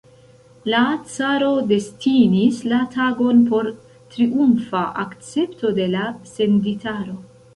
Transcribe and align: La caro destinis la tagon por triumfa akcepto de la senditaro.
La 0.73 0.77
caro 1.15 1.49
destinis 1.71 2.61
la 2.71 2.79
tagon 2.95 3.43
por 3.51 3.69
triumfa 4.15 4.81
akcepto 5.05 5.73
de 5.81 5.89
la 5.97 6.09
senditaro. 6.33 7.15